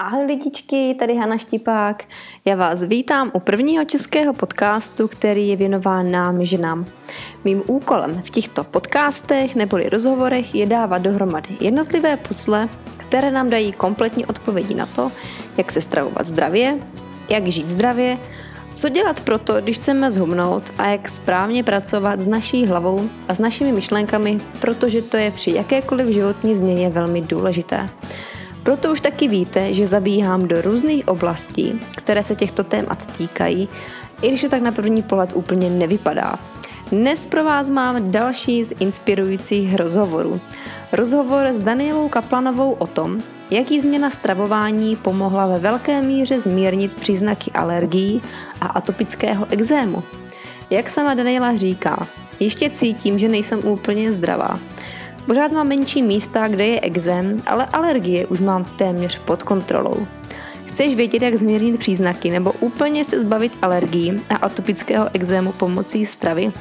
[0.00, 2.04] Ahoj lidičky, tady Hana Štipák.
[2.44, 6.86] Já vás vítám u prvního českého podcastu, který je věnován nám ženám.
[7.44, 13.72] Mým úkolem v těchto podcastech neboli rozhovorech je dávat dohromady jednotlivé pucle, které nám dají
[13.72, 15.12] kompletní odpovědi na to,
[15.56, 16.78] jak se stravovat zdravě,
[17.28, 18.18] jak žít zdravě,
[18.74, 23.38] co dělat proto, když chceme zhubnout a jak správně pracovat s naší hlavou a s
[23.38, 27.88] našimi myšlenkami, protože to je při jakékoliv životní změně velmi důležité.
[28.62, 33.68] Proto už taky víte, že zabíhám do různých oblastí, které se těchto témat týkají,
[34.22, 36.38] i když to tak na první pohled úplně nevypadá.
[36.90, 40.40] Dnes pro vás mám další z inspirujících rozhovorů.
[40.92, 47.50] Rozhovor s Danielou Kaplanovou o tom, jaký změna stravování pomohla ve velké míře zmírnit příznaky
[47.50, 48.22] alergií
[48.60, 50.02] a atopického exému.
[50.70, 52.06] Jak sama Daniela říká,
[52.40, 54.58] ještě cítím, že nejsem úplně zdravá.
[55.26, 60.06] Pořád mám menší místa, kde je exém, ale alergie už mám téměř pod kontrolou.
[60.66, 66.52] Chceš vědět, jak zmírnit příznaky nebo úplně se zbavit alergií a atopického exému pomocí stravy?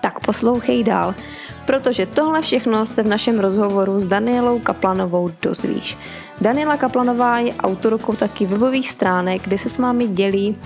[0.00, 1.14] Tak poslouchej dál,
[1.66, 5.98] protože tohle všechno se v našem rozhovoru s Danielou Kaplanovou dozvíš.
[6.40, 10.56] Daniela Kaplanová je autorkou taky webových stránek, kde se s vámi dělí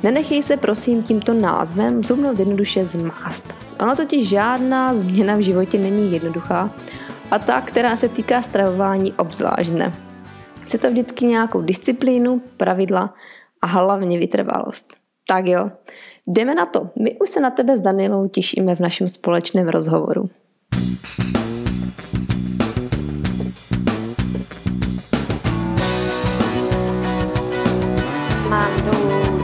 [0.03, 3.55] Nenechej se prosím tímto názvem zhubnout jednoduše zmást.
[3.79, 6.73] Ono totiž žádná změna v životě není jednoduchá
[7.31, 9.93] a ta, která se týká stravování obzvlášť ne.
[10.61, 13.13] Chce to vždycky nějakou disciplínu, pravidla
[13.61, 14.93] a hlavně vytrvalost.
[15.27, 15.69] Tak jo,
[16.27, 16.89] jdeme na to.
[17.03, 20.29] My už se na tebe s Danielou těšíme v našem společném rozhovoru.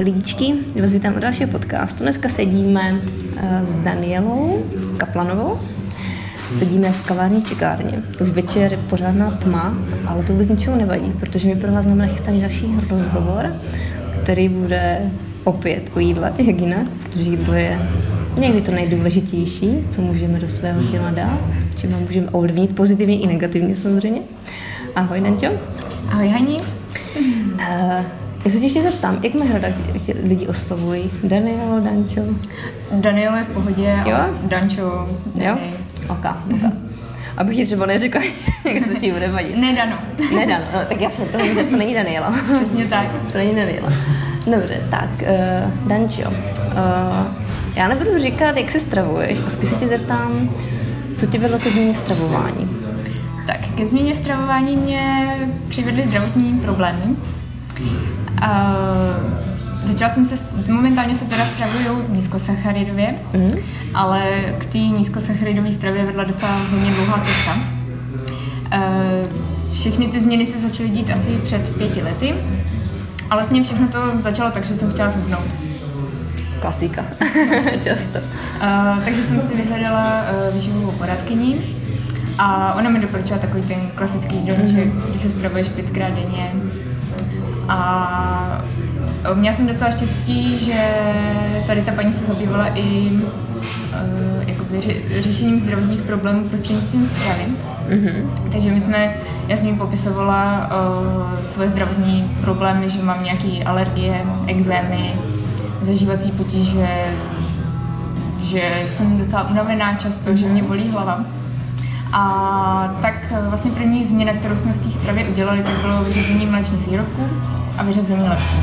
[0.00, 2.02] Lidičky, vás vítám u dalšího podcastu.
[2.02, 2.94] Dneska sedíme
[3.36, 4.62] eh, s Danielou
[4.96, 5.60] Kaplanovou.
[6.58, 8.02] Sedíme v kavárně čekárně.
[8.20, 9.76] Už večer je pořádná tma,
[10.06, 13.52] ale to vůbec ničeho nevadí, protože my pro vás máme nachystaný další rozhovor,
[14.22, 15.10] který bude
[15.44, 17.88] opět o jídle, jak jinak, protože jídlo je
[18.38, 21.40] někdy to nejdůležitější, co můžeme do svého těla dát,
[21.76, 24.20] čím ho můžeme ovlivnit pozitivně i negativně samozřejmě.
[24.94, 25.46] Ahoj, Dančo.
[26.10, 26.56] Ahoj Hani.
[27.54, 29.68] Uh, já se tě ještě zeptám, jak mě hrada
[30.22, 31.10] lidi oslovují?
[31.24, 32.20] Danielo, Dančo?
[32.92, 34.16] Daniel je v pohodě Jo?
[34.16, 34.82] a Dančo.
[34.82, 35.08] Jo?
[35.34, 35.74] Dani.
[36.08, 36.72] Oka, oka.
[37.36, 38.20] Abych ti třeba neřekla,
[38.74, 39.56] jak se ti bude vadit.
[39.56, 39.96] Ne, Dano.
[40.34, 42.34] Ne, Dan, no, tak jasně, to, není- to není Daniela.
[42.54, 43.06] Přesně tak.
[43.32, 43.92] To není Daniela.
[44.46, 46.36] Dobře, tak, uh, Dančo, uh,
[47.74, 50.50] já nebudu říkat, jak se stravuješ, a spíš se tě zeptám,
[51.16, 52.70] co tě vedlo ke změně stravování.
[53.46, 55.26] Tak, ke změně stravování mě
[55.68, 57.02] přivedly zdravotní problémy.
[58.40, 58.74] A
[59.84, 60.34] začala jsem se,
[60.68, 63.52] momentálně se teda stravuju nízkosacharidově, Mhm.
[63.94, 64.20] ale
[64.58, 67.56] k té nízkosacharidové stravě vedla docela hodně dlouhá cesta.
[68.72, 69.26] Eh,
[69.72, 72.34] Všechny ty změny se začaly dít asi před pěti lety
[73.30, 75.44] a vlastně všechno to začalo tak, že jsem chtěla zhubnout.
[76.60, 77.04] Klasika.
[77.84, 78.18] Často.
[78.18, 81.60] Uh, takže jsem si vyhledala uh, výživovou poradkyni
[82.38, 84.74] a ona mi doporučila takový ten klasický jídlo, mm-hmm.
[84.74, 86.52] že když se stravuješ pětkrát denně.
[87.72, 88.62] A
[89.30, 90.88] uh, měla jsem docela štěstí, že
[91.66, 93.22] tady ta paní se zabývala i uh,
[94.46, 97.44] jakoby ře- řešením zdravotních problémů prostřednictvím stravy.
[97.88, 98.30] Mhm.
[98.52, 99.14] Takže my jsme,
[99.48, 105.14] já jsem jí popisovala uh, svoje zdravotní problémy, že mám nějaké alergie, exémy,
[105.82, 107.14] zažívací potíže,
[108.42, 111.24] že jsem docela unavená často, že mě bolí hlava.
[112.12, 116.46] A tak eh, vlastně první změna, kterou jsme v té stravě udělali, tak bylo vyřazení
[116.46, 117.22] mléčných výrobků
[117.78, 118.56] a vyřazení lepku.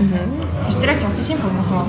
[0.00, 0.40] Mhm.
[0.62, 1.86] Což teda částečně pomohlo,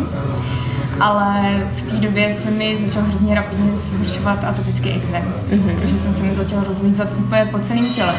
[1.00, 5.24] ale v té době se mi začal hrozně rapidně zhoršovat atopický exém.
[5.50, 5.75] Mm-hmm.
[5.80, 8.13] Takže ten se mi začal rozlízat úplně po celém těle.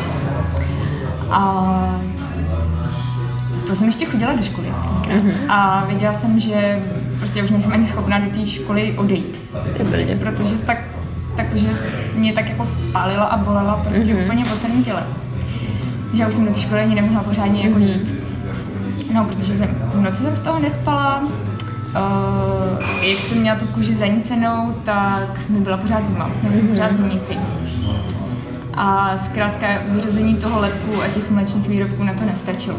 [1.30, 2.00] A
[3.66, 4.66] to jsem ještě chodila do školy.
[5.02, 5.34] Mm-hmm.
[5.48, 6.82] A věděla jsem, že
[7.18, 9.40] prostě už nejsem ani schopná do té školy odejít.
[9.76, 10.78] Prostě, protože tak,
[11.36, 11.66] takže
[12.14, 14.24] mě tak jako pálila a bolela prostě mm-hmm.
[14.24, 15.02] úplně po celém těle.
[16.14, 17.86] Že já už jsem do té školy ani nemohla pořádně jako mm-hmm.
[17.86, 18.14] jít.
[19.14, 21.30] No, protože jsem, v noci jsem z toho nespala, uh,
[23.02, 26.30] jak jsem měla tu kůži zanícenou, tak mi byla pořád zima.
[26.40, 26.70] Měla jsem mm-hmm.
[26.70, 27.36] pořád zimnici.
[28.74, 32.76] A zkrátka vyřazení toho lepku a těch mléčných výrobků na to nestačilo.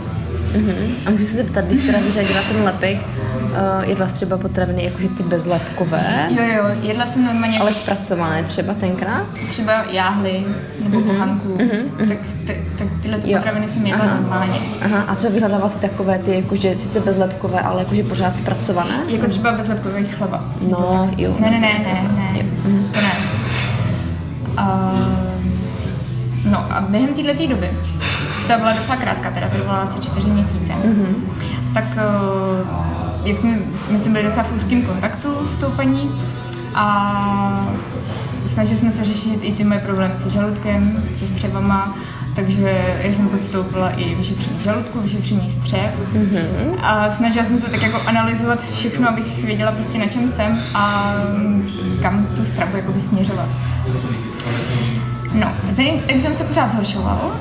[0.55, 0.95] Uh-huh.
[1.05, 5.23] A můžu se zeptat, když teda vyřadila ten lepek, uh, jedla třeba potraviny jakože ty
[5.23, 6.27] bezlepkové?
[6.29, 7.59] Jo, jo, jedla jsem normálně.
[7.59, 9.27] Ale zpracované třeba tenkrát?
[9.49, 10.45] Třeba jáhly
[10.83, 11.05] nebo uh-huh.
[11.05, 12.07] pohanku, uh-huh.
[12.07, 12.17] tak,
[12.47, 14.15] tak, tak tyhle ty potraviny jsem jedla Aha.
[14.15, 14.53] normálně.
[14.81, 18.99] Aha, a třeba vyhledala si takové ty, jakože sice bezlepkové, ale jakože pořád zpracované?
[19.07, 20.45] Jako třeba bezlepkový chleba.
[20.61, 21.35] No, jo.
[21.39, 22.45] Ne, ne, ne, ne, ne,
[22.93, 23.11] to ne.
[24.59, 25.35] Uh,
[26.51, 27.69] no a během této doby
[28.47, 30.73] ta byla docela krátká, teda to byla asi čtyři měsíce.
[30.73, 31.15] Mm-hmm.
[31.73, 32.85] Tak eh,
[33.23, 33.59] jak jsme,
[33.89, 36.21] my jsme byli docela v úzkém kontaktu s tou paní
[36.75, 37.67] a
[38.45, 41.97] snažili jsme se řešit i ty moje problémy se žaludkem, se střevama,
[42.35, 46.75] takže já jsem podstoupila i vyšetření žaludku, vyšetření střev mm-hmm.
[46.81, 51.13] a snažila jsem se tak jako analyzovat všechno, abych věděla prostě na čem jsem a
[52.01, 53.49] kam tu stravu jakoby směřovat.
[55.33, 57.31] No, ten exem se pořád zhoršoval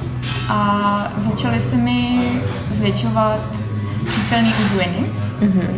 [0.48, 2.28] a začaly se mi
[2.70, 3.40] zvětšovat
[4.14, 5.10] číselné uzliny.
[5.40, 5.74] Mm-hmm.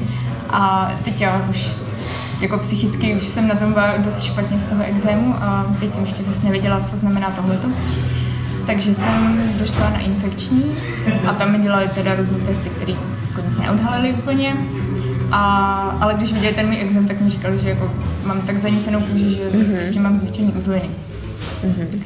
[0.50, 1.82] A teď já už
[2.40, 6.02] jako psychicky už jsem na tom byla dost špatně z toho exému a teď jsem
[6.02, 7.68] ještě zase nevěděla, co znamená tohleto.
[8.66, 10.64] Takže jsem došla na infekční
[11.28, 12.92] a tam mi dělali teda různé testy, které
[13.28, 14.56] jako nic neodhalily úplně.
[15.32, 15.42] A,
[16.00, 17.90] ale když viděli ten můj exém, tak mi říkali, že jako
[18.24, 19.74] mám tak zanícenou kůži, že mm-hmm.
[19.74, 20.88] prostě mám zvětšený uzliny.
[21.64, 22.00] Mm-hmm.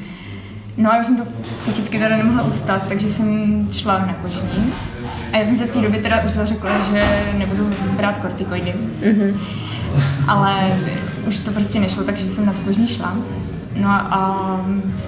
[0.76, 1.22] No a já jsem to
[1.58, 4.72] psychicky teda nemohla ustát, takže jsem šla na kožní.
[5.32, 8.74] A já jsem se v té době teda už zařekla, že nebudu brát kortikoidy.
[9.02, 9.38] Mm-hmm.
[10.28, 10.78] Ale
[11.26, 13.16] už to prostě nešlo, takže jsem na to kožní šla.
[13.76, 14.60] No a, a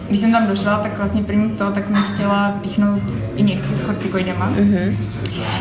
[0.09, 3.03] když jsem tam došla, tak vlastně první co, tak mi chtěla píchnout
[3.37, 4.51] injekci s kortikoidema.
[4.51, 4.97] Mm-hmm.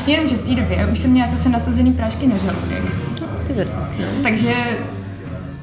[0.07, 2.83] Jenomže v té době už jsem měla zase nasazený prášky na žaludek.
[4.23, 4.53] Takže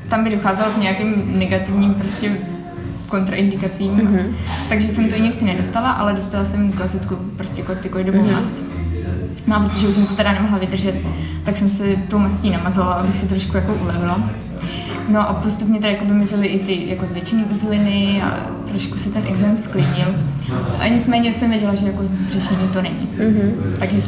[0.09, 2.33] tam by docházelo k nějakým negativním prostě
[3.09, 3.97] kontraindikacím.
[3.97, 4.35] Mm-hmm.
[4.69, 8.33] Takže jsem to injekci nedostala, ale dostala jsem klasickou prostě kortikoidovou mm-hmm.
[8.33, 8.53] mast.
[9.47, 10.95] No a protože už jsem to teda nemohla vydržet,
[11.45, 14.21] tak jsem se tou mastí namazala, abych se trošku jako ulevila.
[15.09, 19.23] No a postupně tady by mizely i ty jako zvětšené uzliny a trošku se ten
[19.29, 20.15] exém sklidnil.
[20.81, 23.09] A nicméně jsem věděla, že jako řešení to není.
[23.19, 23.53] Mm-hmm.
[23.79, 24.03] Takže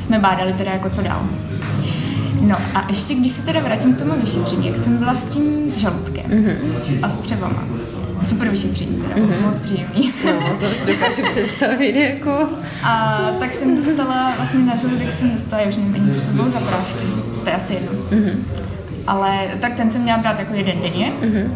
[0.00, 1.22] jsme bádali teda jako co dál.
[2.42, 5.72] No a ještě když se teda vrátím k tomu vyšetření, jak jsem byla s tím
[5.76, 6.56] žaludkem mm-hmm.
[7.02, 7.64] a s střevama.
[8.24, 9.46] Super vyšetření, teda mm-hmm.
[9.46, 10.12] moc příjemný.
[10.24, 12.48] No, to si dokážu představit, jako.
[12.84, 16.50] A tak jsem dostala, vlastně na žaludek jsem dostala, já už nevím, co to bylo
[16.50, 17.06] za prášky,
[17.44, 17.92] to je asi jedno.
[17.92, 18.36] Mm-hmm.
[19.06, 21.12] Ale tak ten jsem měla brát jako jeden denně.
[21.22, 21.50] Mm-hmm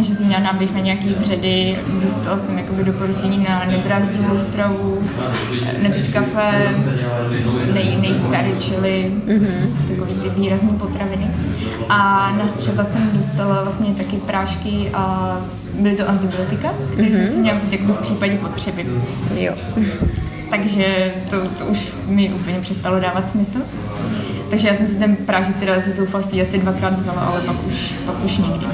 [0.00, 5.08] že jsem měla náběh na nějaký vředy, dostala jsem jakoby doporučení na nedráždivou stravu,
[5.82, 6.74] nepít kafe,
[7.74, 9.88] nej, nejíst kary, čili mm-hmm.
[9.88, 11.30] takový ty výrazné potraviny.
[11.88, 15.36] A na střeva jsem dostala vlastně taky prášky a
[15.80, 17.16] byly to antibiotika, které mm-hmm.
[17.16, 18.86] jsem si měla vzít jako v případě potřeby.
[19.34, 19.54] Jo.
[20.50, 23.58] Takže to, to už mi úplně přestalo dávat smysl.
[24.50, 27.92] Takže já jsem si ten prášek teda ze zoufalství asi dvakrát vzala, ale pak už,
[28.06, 28.66] pak už nikdy.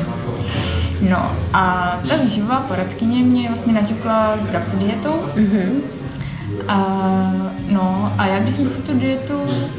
[1.11, 5.15] No a ta výživová poradkyně mě vlastně naťukla s dietou.
[5.37, 5.71] Mm-hmm.
[6.69, 6.87] A,
[7.69, 9.35] no a já když jsem si tu dietu,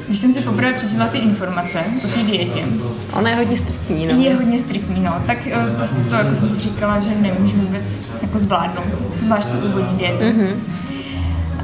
[0.08, 2.66] když jsem si poprvé přečetla ty informace o té dietě.
[3.14, 4.20] Ona je hodně striktní, no.
[4.20, 5.16] Je hodně striktní, no.
[5.28, 8.86] Tak eh, to, to jako jsem si říkala, že nemůžu vůbec jako zvládnout,
[9.22, 10.26] zvlášť tu úvodní dietu.
[10.26, 10.54] Mm-hmm.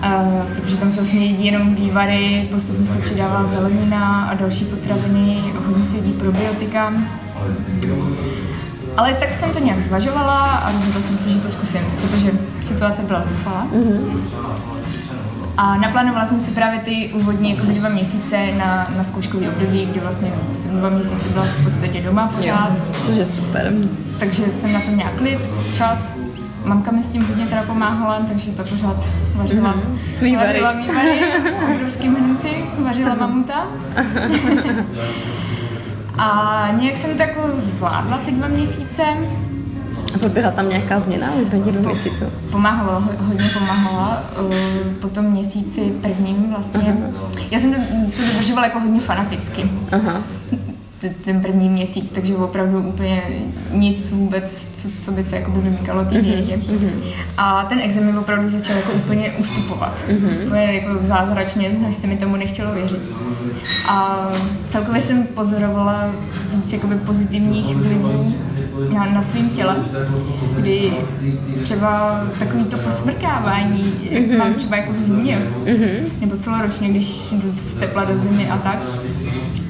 [0.06, 5.38] Uh, protože tam se vlastně jedí jenom vývary, postupně se přidává zelenina a další potraviny,
[5.66, 6.94] hodně se jedí probiotika.
[8.98, 12.32] Ale tak jsem to nějak zvažovala a rozhodla jsem se, že to zkusím, protože
[12.62, 13.68] situace byla zoufalá.
[13.72, 14.22] Mm-hmm.
[15.58, 20.00] A naplánovala jsem si právě ty úvodní jako dva měsíce na, na zkouškový období, kdy
[20.00, 22.72] vlastně jsem dva měsíce byla v podstatě doma pořád.
[22.78, 23.74] Jo, což je super.
[24.20, 25.40] Takže jsem na to měla klid,
[25.74, 26.12] čas.
[26.66, 28.98] Mamka mi s tím hodně teda pomáhala, takže to pořád
[29.36, 29.74] vařila.
[29.74, 30.22] Mm-hmm.
[30.22, 30.62] Vývary.
[30.62, 31.20] Vařila vývary
[31.70, 33.68] v obrovském hrnci, vařila mamuta.
[36.18, 39.04] A nějak jsem to jako zvládla ty dva měsíce.
[40.16, 42.26] A proběhla tam nějaká změna v během dvou měsíců?
[42.52, 44.24] Pomáhalo, hodně pomáhala.
[45.02, 46.80] Po tom měsíci prvním vlastně.
[46.80, 47.44] Uh-huh.
[47.52, 47.80] Já jsem to,
[48.16, 49.70] to dodržovala jako hodně fanaticky.
[49.92, 50.22] Uh-huh.
[51.10, 53.22] Ten první měsíc, takže opravdu úplně
[53.74, 56.58] nic vůbec, co, co by se jako vymykalo té dietě.
[56.58, 56.90] Mm-hmm.
[57.38, 60.04] A ten examen opravdu začal jako úplně ustupovat.
[60.10, 60.46] Mm-hmm.
[60.46, 63.02] Úplně jako zázračně, až se mi tomu nechtělo věřit.
[63.88, 64.28] A
[64.70, 66.10] celkově jsem pozorovala
[66.54, 68.36] víc jakoby pozitivních vlivů
[68.94, 69.76] na, na svém těle,
[70.58, 70.94] kdy
[71.64, 74.38] třeba takový to posmrkávání mm-hmm.
[74.38, 76.00] mám třeba jako v zimě, mm-hmm.
[76.22, 78.78] nebo celoročně, když jdu z tepla do zimy a tak,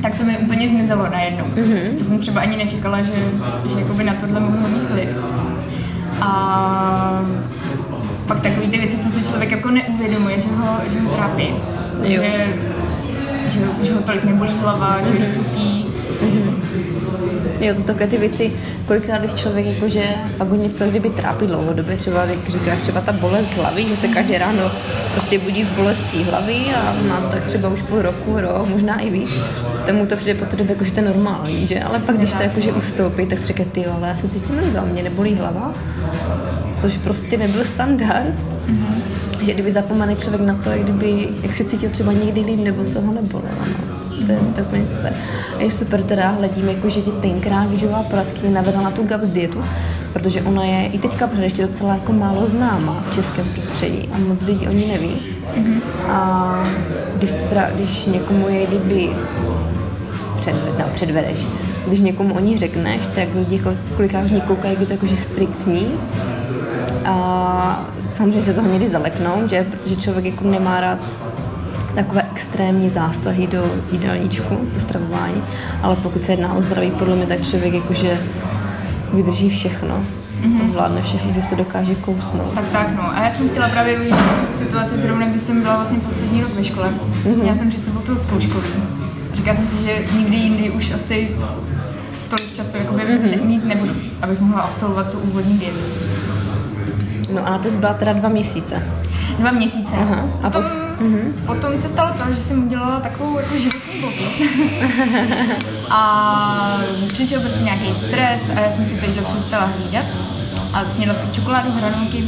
[0.01, 1.45] tak to mi úplně zmizelo najednou.
[1.45, 1.97] Mm-hmm.
[1.97, 3.13] To jsem třeba ani nečekala, že,
[3.73, 5.09] že jakoby na tohle mohu mít vliv.
[6.21, 7.23] A
[8.25, 11.47] pak takový ty věci, co si člověk jako neuvědomuje, že ho, že ho trápí.
[12.03, 12.21] Jo.
[12.21, 12.53] Že,
[13.47, 15.33] že, že ho tolik nebolí hlava, že mm-hmm.
[15.33, 15.85] spí.
[16.21, 16.80] Mm-hmm.
[17.59, 18.53] Jo, to jsou takové ty věci,
[18.87, 20.03] kolikrát když člověk jakože
[20.37, 24.37] fakt něco kdyby trápí dlouhodobě, třeba jak říkáš, třeba ta bolest hlavy, že se každé
[24.37, 24.71] ráno
[25.11, 28.99] prostě budí z bolestí hlavy a má to tak třeba už půl roku, rok, možná
[28.99, 29.29] i víc.
[29.85, 31.79] Tomu to přijde po té době, jakože to je normální, že?
[31.79, 34.81] Ale pak, když to jakože ustoupí, tak si říká, ty ale já se cítím líbá,
[34.81, 35.73] mě nebolí hlava,
[36.77, 38.35] což prostě nebyl standard.
[38.67, 39.45] Mm-hmm.
[39.45, 42.83] Že kdyby zapomenul člověk na to, jak, kdyby, jak se cítil třeba někdy líp, nebo
[42.85, 43.65] co ho nebolelo.
[43.87, 43.90] No
[44.25, 45.13] to je, to úplně super.
[45.57, 49.29] A je super teda, hledím, jako, že ti tenkrát výživová poradky navedla na tu GAPS
[49.29, 49.63] dietu,
[50.13, 54.17] protože ona je i teďka pořád ještě docela jako málo známá v českém prostředí a
[54.17, 55.15] moc lidí o ní neví.
[55.55, 55.81] Mm-hmm.
[56.07, 56.63] A
[57.15, 59.09] když, to teda, když někomu je kdyby
[60.39, 61.45] předved, no, předvedeš,
[61.87, 65.15] když někomu o ní řekneš, tak lidi jako, kolikrát už koukají, jak je to jakože
[65.15, 65.87] striktní
[67.05, 69.65] a samozřejmě se toho někdy zaleknou, že?
[69.71, 71.15] protože člověk jako nemá rád
[71.95, 75.43] takové extrémní zásahy do jídelníčku, do stravování,
[75.81, 78.21] ale pokud se jedná o zdraví, podle mě tak člověk jakože
[79.13, 80.01] vydrží všechno.
[80.41, 80.67] Mm-hmm.
[80.67, 82.53] zvládne všechno, že se dokáže kousnout.
[82.53, 83.17] Tak tak, no.
[83.17, 86.53] A já jsem chtěla právě využít tu situaci zrovna, když jsem byla vlastně poslední rok
[86.53, 86.93] ve škole.
[87.23, 87.43] Mm-hmm.
[87.43, 88.69] Já jsem před sebou toho zkouškový.
[89.33, 91.31] Říkala jsem si, že nikdy jindy už asi
[92.29, 93.45] tolik času jakoby mm-hmm.
[93.45, 95.79] mít nebudu, abych mohla absolvovat tu úvodní vědu.
[97.33, 98.83] No a na test byla teda dva měsíce.
[99.39, 99.95] Dva měsíce.
[99.95, 100.25] Aha.
[100.43, 101.45] A Potom po Mm-hmm.
[101.45, 104.25] Potom se stalo to, že jsem udělala takovou jako životní bloky.
[105.89, 110.05] a přišel prostě nějaký stres a já jsem si tohle přestala hlídat.
[110.73, 112.23] A snědla jsem čokoládu, hranolky,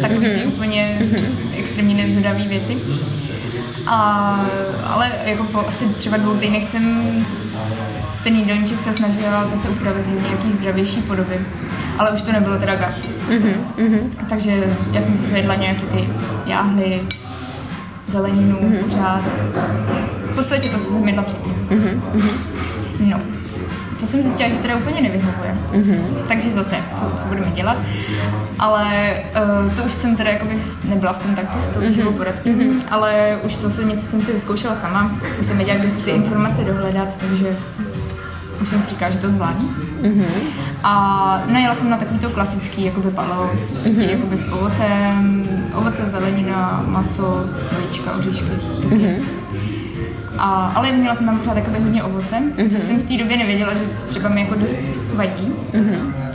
[0.00, 0.40] takové mm-hmm.
[0.40, 1.24] ty úplně mm-hmm.
[1.56, 2.78] extrémně nezdravé věci.
[3.86, 4.46] A,
[4.86, 7.12] ale jako po asi třeba dvou týdnech jsem
[8.24, 11.40] ten jídelníček se snažila zase upravit do nějaký zdravější podoby.
[11.98, 13.08] Ale už to nebylo teda GAPS.
[13.28, 14.00] Mm-hmm.
[14.28, 16.08] Takže já jsem si jedla nějaký ty
[16.46, 17.00] jáhly,
[18.08, 18.84] zeleninu mm-hmm.
[18.84, 19.22] pořád.
[20.30, 21.54] V podstatě to, co jsem jedla předtím.
[21.70, 22.00] Mm-hmm.
[23.00, 23.20] No,
[24.00, 25.54] to jsem zjistila, že teda úplně nevyhovuje.
[25.72, 26.00] Mm-hmm.
[26.28, 27.76] Takže zase, co, co budeme dělat.
[28.58, 29.14] Ale
[29.66, 32.12] uh, to už jsem teda jakoby nebyla v kontaktu s tou mm-hmm.
[32.12, 32.82] poradkyní, mm-hmm.
[32.90, 35.10] ale už zase něco jsem si vyzkoušela sama.
[35.40, 37.56] Už jsem věděla, kde si ty informace dohledat, takže
[38.60, 39.70] už jsem si říkala, že to zvládnu.
[40.02, 40.24] Mm-hmm.
[40.84, 43.50] A najela jsem na takový to klasický, jakoby palo,
[43.84, 44.10] mm-hmm.
[44.10, 48.50] jakoby s ovocem, ovoce, zelenina, maso, vajíčka, oříšky.
[48.88, 49.22] Mm-hmm.
[50.38, 52.70] A, ale měla jsem tam pořád jakoby hodně ovoce, mm-hmm.
[52.70, 54.80] což jsem v té době nevěděla, že třeba mi jako dost
[55.14, 55.52] vadí.
[55.72, 56.27] Mm-hmm.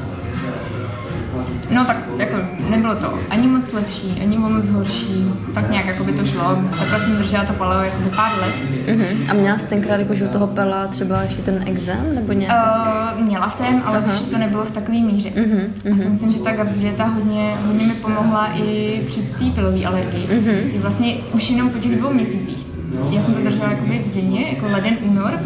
[1.74, 2.36] No tak jako
[2.70, 6.64] nebylo to ani moc lepší, ani moc horší, tak nějak jako by to šlo.
[6.80, 8.56] Takhle jsem držela to paleo jako pár let.
[8.86, 9.30] Uh-huh.
[9.30, 12.78] A měla jsi tenkrát jako, u toho pela třeba ještě ten exém nebo nějak?
[13.18, 14.14] Uh, měla jsem, ale uh-huh.
[14.14, 15.30] už to nebylo v takové míře.
[15.30, 15.70] Uh-huh.
[15.86, 15.94] Uh-huh.
[15.94, 20.28] A si myslím, že ta gabzdieta hodně, hodně mi pomohla i při té pilové alergii.
[20.28, 20.82] Uh-huh.
[20.82, 22.73] vlastně už jenom po těch dvou měsících
[23.10, 25.40] já jsem to držela jakoby v zimě, jako leden, únor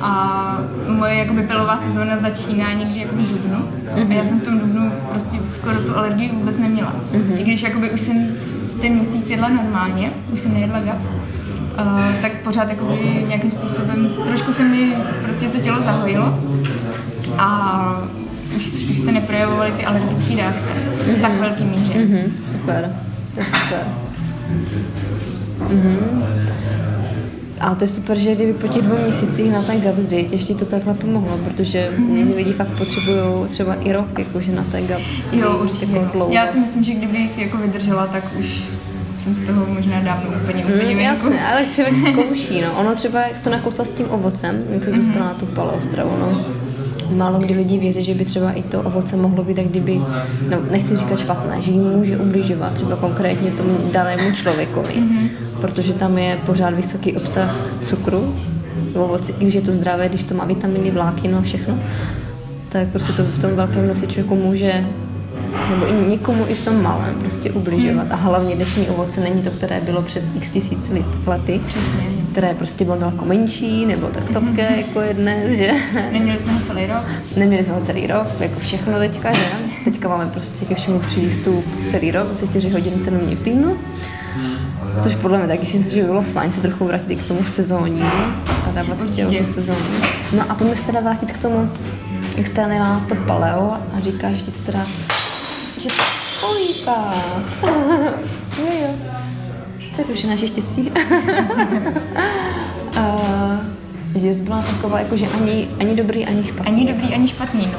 [0.00, 3.58] a moje jakoby pilová sezóna začíná někdy jako v dubnu
[3.94, 4.10] mm-hmm.
[4.10, 6.94] a já jsem v tom dubnu prostě skoro tu alergii vůbec neměla.
[7.12, 7.36] Mm-hmm.
[7.36, 8.28] I když jakoby už jsem
[8.80, 14.52] ten měsíc jedla normálně, už jsem nejedla GAPS, uh, tak pořád jakoby nějakým způsobem, trošku
[14.52, 16.38] se mi prostě to tělo zahojilo
[17.38, 18.02] a
[18.56, 21.18] už, už se neprojevovaly ty alergické reakce mm-hmm.
[21.18, 21.92] v tak velký míře.
[21.92, 22.30] Mm-hmm.
[22.42, 22.96] Super,
[23.34, 23.86] to je super.
[25.68, 26.40] Mm-hmm.
[27.60, 30.54] A to je super, že kdyby po těch dvou měsících na ten GAPS date ještě
[30.54, 32.36] to takhle pomohlo, protože mm-hmm.
[32.36, 35.32] lidi fakt potřebují třeba i rok, jakože na ten GAPS.
[35.32, 35.96] Jo, určitě.
[35.96, 38.62] Jako Já si myslím, že kdybych jako vydržela, tak už
[39.18, 42.72] jsem z toho možná dávno úplně úplně mm, Jasně, ale člověk zkouší, no.
[42.72, 45.28] Ono třeba, jak jsi to nakousla s tím ovocem, jak se dostala mm-hmm.
[45.28, 46.44] na tu paleostravu, no
[47.10, 50.00] málo kdy lidi věří, že by třeba i to ovoce mohlo být tak kdyby,
[50.48, 55.28] no nechci říkat špatné, že jim může ubližovat třeba konkrétně tomu danému člověkovi, mm-hmm.
[55.60, 58.36] Protože tam je pořád vysoký obsah cukru
[58.94, 61.78] v ovoci, i když je to zdravé, když to má vitaminy, vláknino a všechno,
[62.68, 64.84] tak prostě to v tom velkém množství člověku může
[65.70, 68.12] nebo i někomu i v tom malém prostě ubližovat.
[68.12, 70.92] A hlavně dnešní ovoce není to, které bylo před x tisíc
[71.26, 71.60] lety.
[71.66, 75.72] Přesně které prostě bylo daleko menší, nebo tak statké, jako je dnes, že?
[76.12, 77.04] Neměli jsme ho celý rok.
[77.36, 79.44] Neměli jsme ho celý rok, jako všechno teďka, že?
[79.84, 83.76] Teďka máme prostě ke všemu přístup celý rok, 24 hodin, 7 dní v týdnu.
[85.02, 87.22] Což podle mě taky si myslím, že by bylo fajn se trochu vrátit i k
[87.22, 88.10] tomu sezónnímu
[88.68, 89.78] a dávat si chtěla tu sezónu.
[90.36, 91.70] No a pojďme se teda vrátit k tomu,
[92.36, 94.86] jak jste najela to paleo a říkáš, že to teda,
[95.80, 96.02] že to
[96.40, 97.14] kolíká.
[98.58, 98.88] jo, jo.
[100.12, 100.90] Už naše štěstí.
[102.96, 103.58] uh,
[104.14, 106.72] že jsi byla taková, jako, že ani, ani dobrý, ani špatný.
[106.72, 107.78] Ani dobrý, ani špatný, no.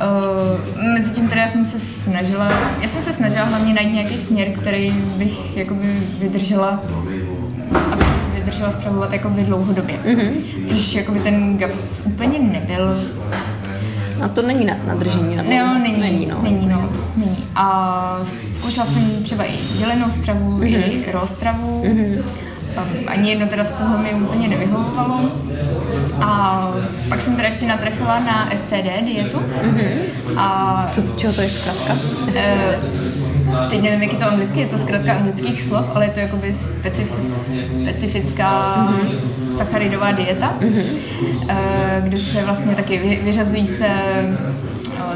[0.00, 2.48] Uh, mezi tím teda já jsem se snažila,
[2.80, 5.86] já jsem se snažila hlavně najít nějaký směr, který bych jakoby
[6.18, 6.82] vydržela,
[7.92, 8.04] aby
[8.34, 9.98] vydržela stravovat jakoby dlouhodobě.
[10.04, 10.32] Mm-hmm.
[10.66, 13.10] Což jakoby ten GAPS úplně nebyl.
[14.22, 16.42] A to není na, na držení na No, není, není, no.
[16.42, 16.90] Není, no.
[17.16, 17.44] Není.
[17.54, 18.20] A
[18.52, 21.06] zkoušela jsem třeba i dělenou stravu, mm-hmm.
[21.08, 21.82] i rozstravu.
[21.84, 22.22] Mm-hmm
[23.06, 25.30] ani jedno teda z toho mi úplně nevyhovovalo.
[26.22, 26.68] A
[27.08, 29.38] pak jsem teda ještě natrefila na SCD dietu.
[29.38, 29.90] Mm-hmm.
[30.36, 31.96] A Co, čeho to je zkrátka?
[32.34, 32.78] E,
[33.70, 36.54] teď nevím, jak je to anglicky, je to zkrátka anglických slov, ale je to jakoby
[36.54, 37.12] specif,
[37.82, 39.56] specifická mm-hmm.
[39.56, 40.84] sacharidová dieta, mm-hmm.
[41.48, 43.88] e, kde se vlastně taky vyřazují se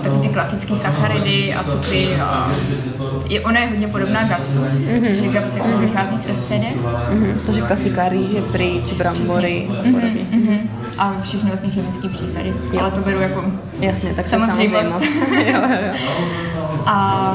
[0.03, 2.09] takový ty klasické sacharidy a cukry.
[2.21, 2.51] A
[3.29, 5.23] je, ona je hodně podobná GAPSu, mm-hmm.
[5.23, 5.79] že GAPS jako mm-hmm.
[5.79, 6.51] vychází z SCD.
[6.51, 7.35] Mm-hmm.
[7.47, 10.25] Takže klasika rýže, pryč, brambory a podobně.
[10.33, 10.59] Mm-hmm.
[10.99, 12.55] A všechny vlastně chemické přísady.
[12.73, 12.81] Jo.
[12.81, 13.45] Ale to beru jako
[13.81, 15.05] Jasně, tak samozřejmost.
[15.31, 15.95] jo, jo, jo.
[16.87, 17.35] A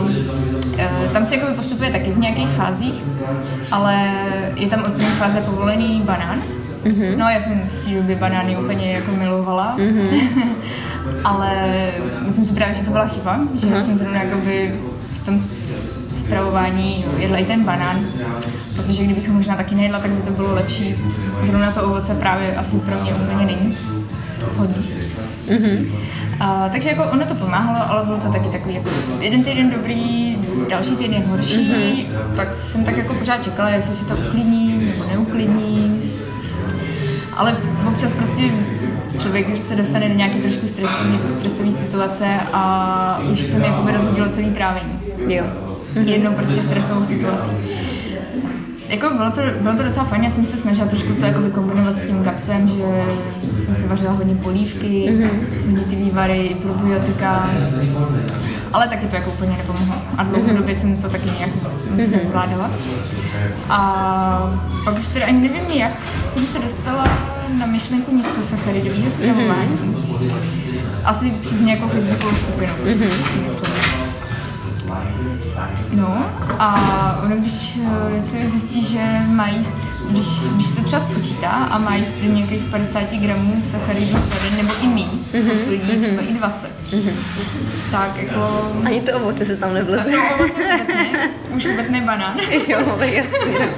[0.77, 3.03] e, tam se jako postupuje taky v nějakých fázích,
[3.71, 4.11] ale
[4.55, 6.41] je tam od první fáze povolený banán.
[6.83, 7.17] Mm-hmm.
[7.17, 9.77] No já jsem z té doby banány úplně jako milovala.
[9.77, 10.21] Mm-hmm.
[11.24, 11.51] ale
[12.25, 13.86] myslím si právě, že to byla chyba, že uh-huh.
[13.86, 15.39] jsem zrovna jakoby v tom
[16.13, 18.00] stravování jedla i ten banán,
[18.75, 20.95] protože kdybych ho možná taky nejedla, tak by to bylo lepší.
[21.43, 23.77] Zrovna to ovoce právě asi pro mě úplně není
[24.53, 24.89] vhodný.
[25.48, 25.88] Mm-hmm.
[26.39, 30.38] A, takže jako ono to pomáhalo, ale bylo to taky takový jako jeden týden dobrý,
[30.69, 32.36] další týden horší, mm-hmm.
[32.36, 36.01] tak jsem tak jako pořád čekala, jestli si to uklidní nebo neuklidní.
[37.39, 38.41] Ale občas prostě
[39.22, 43.92] člověk už se dostane do nějaké trošku stresové, stresové situace a už se mi jako
[43.92, 45.00] rozhodilo celý trávení.
[45.27, 45.44] Jo.
[45.96, 46.07] Mhm.
[46.07, 47.51] Jednou prostě stresovou situací.
[48.90, 51.96] Jako bylo to, bylo to docela fajn, já jsem se snažila trošku to jako kombinovat
[51.96, 52.83] s tím kapsem, že
[53.63, 55.29] jsem se vařila hodně polívky, mm-hmm.
[55.66, 57.50] hodně ty vývary, probiotika,
[58.74, 59.96] ale taky to jako úplně nepomohlo.
[60.18, 60.81] A dlouhodobě mm-hmm.
[60.81, 62.11] jsem to taky nějak mm-hmm.
[62.11, 62.70] nezvládala.
[63.69, 65.91] A pak už teda ani nevím, jak
[66.27, 67.03] jsem se dostala
[67.59, 69.69] na myšlenku nízkosacharidového stravování.
[69.69, 70.31] Mm-hmm.
[71.03, 72.73] Asi přes nějakou facebookovou skupinu.
[72.83, 73.79] Mm-hmm.
[75.93, 76.25] No
[76.59, 77.79] a ono, když
[78.17, 79.75] eh, člověk zjistí, že má jíst,
[80.09, 84.88] když, když to třeba spočítá a má jíst nějakých 50 gramů sacharidů tady, nebo i
[84.88, 85.70] mý, mm-hmm.
[85.70, 86.03] lidí mm-hmm.
[86.03, 87.14] třeba i 20, mm-hmm.
[87.92, 88.72] tak jako...
[88.85, 90.12] Ani to ovoce se tam nevleze.
[90.35, 92.38] Ovoce vůbec ne, už vůbec ne banán.
[92.68, 93.70] jo, ale jasně.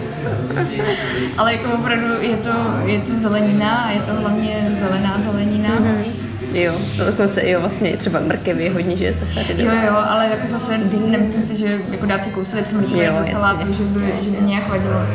[1.37, 2.51] ale jako opravdu je to,
[2.85, 5.69] je to zelenina a je to hlavně zelená zelenina.
[5.69, 9.73] Mm-hmm Jo, to dokonce jo, vlastně třeba mrkev je hodně, že je sacharidová.
[9.73, 13.73] Jo, jo, ale jako zase nemyslím si, že jako dát si kousek mrkve do salátu,
[13.73, 15.05] že by, že by nějak vadilo.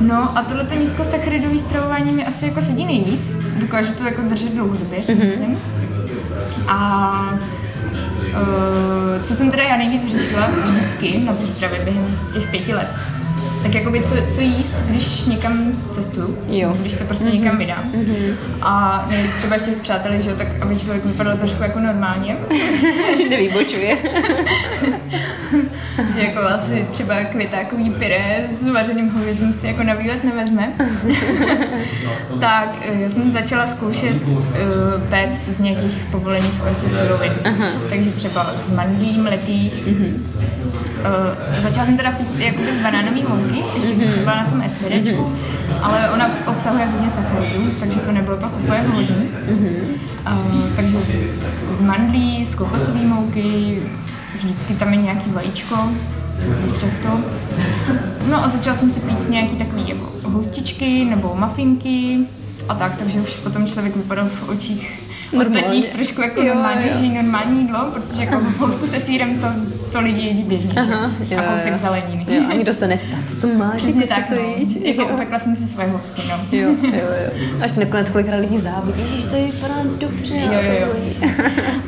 [0.00, 3.34] No a tohleto nízkosacharidové stravování mi asi jako sedí nejvíc.
[3.56, 5.24] Dokážu to jako držet dlouhodobě, si mm-hmm.
[5.24, 5.58] myslím.
[6.68, 7.34] A
[8.32, 12.88] uh, co jsem teda já nejvíc řešila vždycky na té stravě během těch pěti let,
[13.62, 16.76] tak jakoby co, co jíst, když někam cestuju, jo.
[16.80, 17.40] když se prostě mm-hmm.
[17.40, 17.90] někam vydám.
[17.92, 18.34] Mm-hmm.
[18.62, 22.36] A nejlíp třeba ještě s přáteli, že jo, tak aby člověk vypadal trošku jako normálně.
[23.16, 23.96] že nevybočuje.
[26.14, 30.72] že jako asi třeba květákový pyré s vařeným hovězím si jako na výlet nevezme.
[32.40, 34.42] tak eh, já jsem začala zkoušet uh,
[35.08, 37.32] péct z nějakých povolených prostě surovin.
[37.44, 37.66] Aha.
[37.90, 40.40] Takže třeba z mandlí mletých, mm-hmm
[41.00, 44.62] Uh, začala jsem teda pít jakoby z banánový mouky, ještě když jsem byla na tom
[44.68, 45.78] SCDčku, mm-hmm.
[45.82, 48.78] ale ona obsahuje hodně sacharidů, takže to nebylo pak úplně.
[48.78, 49.80] Mm-hmm.
[50.32, 50.98] Uh, takže
[51.70, 53.78] z mandlí, z kokosové mouky,
[54.34, 55.76] vždycky tam je nějaký vajíčko,
[56.62, 57.20] dost často.
[58.30, 62.18] No a začala jsem si pít nějaký takový jako hustičky nebo mafinky
[62.68, 66.94] a tak, takže už potom člověk vypadal v očích ostatních trošku jako jo, normálně, jo.
[67.00, 69.46] že normální jídlo, protože jako housku se sírem to,
[69.92, 71.34] to lidi jedí běžně, Aha, že?
[71.34, 72.26] Jo, a kousek zeleniny.
[72.28, 74.40] Jo, a nikdo se neptá, co to máš, Přesně tak, to no.
[74.56, 74.76] jíš.
[74.96, 76.58] Jako upekla jsem si svoje housky, no.
[76.58, 77.48] Jo, jo, jo.
[77.64, 80.36] Až nakonec kolikrát lidí závidí, že to vypadá dobře.
[80.36, 81.28] Jo, jo, jo.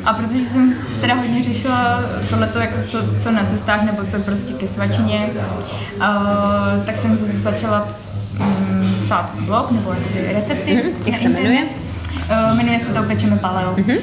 [0.05, 4.53] A protože jsem teda hodně řešila tohleto, jako co, co na cestách, nebo co prostě
[4.53, 5.29] ke svačině,
[5.97, 7.87] uh, tak jsem začala
[8.39, 9.95] um, psát blog nebo
[10.33, 11.67] recepty Mhm, jak se internet.
[12.29, 12.51] Jmenuje?
[12.51, 13.73] Uh, jmenuje se to Pečeme paleo.
[13.77, 13.97] Mhm.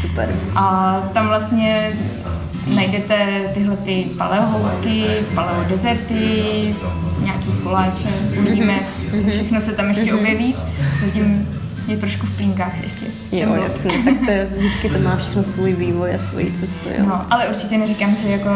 [0.00, 0.34] Super.
[0.56, 1.92] A tam vlastně
[2.74, 6.42] najdete tyhle ty paleohousky, paleo dezerty,
[7.20, 8.80] nějaký koláče, uvidíme,
[9.12, 9.18] Mhm.
[9.18, 10.54] co všechno se tam ještě objeví.
[11.04, 11.48] Zatím
[11.86, 13.06] je trošku v plínkách ještě.
[13.32, 17.04] Jo, jasně, tak to je, vždycky to má všechno svůj vývoj a svoji cestu, jo.
[17.08, 18.50] No, ale určitě neříkám, že jako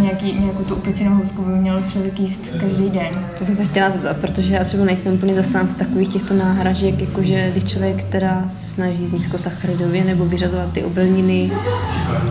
[0.00, 3.10] nějaký, nějakou tu upečenou housku by měl člověk jíst každý den.
[3.38, 7.50] To jsem se chtěla zeptat, protože já třeba nejsem úplně zastánce takových těchto náhražek, jakože
[7.52, 11.52] když člověk teda se snaží jíst nízkosacharidově nebo vyřazovat ty obilniny,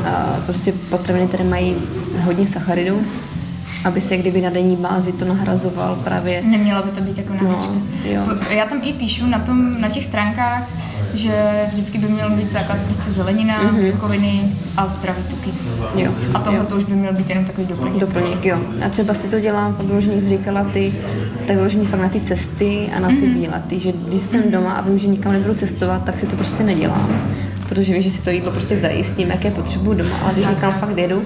[0.06, 1.76] a prostě potraviny, které mají
[2.24, 3.02] hodně sacharidů,
[3.86, 7.74] aby se kdyby na denní bázi to nahrazoval právě Neměla by to být jako náhražka.
[8.06, 8.22] jo.
[8.50, 10.70] Já tam i píšu na, tom, na těch stránkách,
[11.14, 13.98] že vždycky by měl být základ prostě zelenina, mm-hmm.
[13.98, 14.42] koviny
[14.78, 15.50] a zdraví tuky.
[15.96, 16.12] Jo.
[16.34, 16.66] A tohle jo.
[16.66, 17.98] to už by měl být jenom takový doplněk.
[18.00, 18.60] Doplněk, jo.
[18.86, 20.94] A třeba si to dělám, fakt vyloženě jsi říkala ty,
[21.48, 23.34] tak vyloženě fakt na ty cesty a na ty Mhm.
[23.34, 26.64] výlety, že když jsem doma a vím, že nikam nebudu cestovat, tak si to prostě
[26.64, 27.10] nedělám.
[27.70, 30.98] Protože vím, že si to jídlo prostě zajistím, jaké potřebuju doma, ale když někam fakt
[30.98, 31.24] jedu,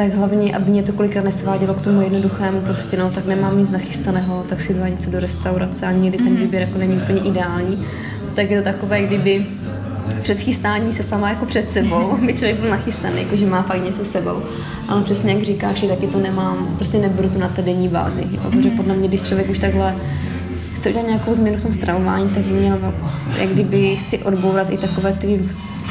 [0.00, 3.70] tak hlavně, aby mě to kolikrát nesvádělo k tomu jednoduchému, prostě no, tak nemám nic
[3.70, 6.26] nachystaného, tak si jdu něco do restaurace a někdy Mhm.
[6.26, 7.86] ten výběr jako není úplně ideální.
[8.36, 9.46] Tak je to takové, kdyby
[10.22, 14.04] předchystání se sama jako před sebou, by člověk byl nachystaný, jako že má fakt něco
[14.04, 14.42] sebou.
[14.88, 18.24] Ale přesně jak říkáš, taky to nemám, prostě neberu to na té denní bázi.
[18.30, 18.40] Jo?
[18.50, 19.96] Protože podle mě, když člověk už takhle
[20.76, 22.78] chce udělat nějakou změnu v tom stravování, tak by měl
[23.38, 25.40] jak kdyby si odbourat i takové ty